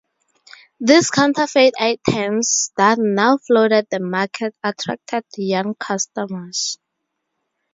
These 0.79 1.11
counterfeit 1.11 1.75
items 1.79 2.71
that 2.75 2.97
now 2.97 3.37
flooded 3.37 3.85
the 3.91 3.99
market 3.99 4.55
attracted 4.63 5.23
young 5.37 5.75
customers. 5.75 6.79